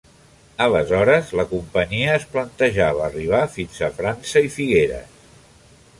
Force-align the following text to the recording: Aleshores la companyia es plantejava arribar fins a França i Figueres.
Aleshores 0.63 1.27
la 1.39 1.45
companyia 1.51 2.15
es 2.21 2.25
plantejava 2.33 3.05
arribar 3.11 3.45
fins 3.59 3.79
a 3.89 3.93
França 4.01 4.47
i 4.49 4.53
Figueres. 4.59 5.25